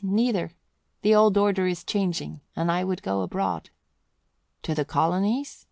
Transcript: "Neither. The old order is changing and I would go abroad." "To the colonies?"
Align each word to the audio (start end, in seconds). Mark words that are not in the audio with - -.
"Neither. 0.00 0.52
The 1.02 1.14
old 1.14 1.36
order 1.36 1.66
is 1.66 1.84
changing 1.84 2.40
and 2.56 2.72
I 2.72 2.82
would 2.82 3.02
go 3.02 3.20
abroad." 3.20 3.68
"To 4.62 4.74
the 4.74 4.86
colonies?" 4.86 5.66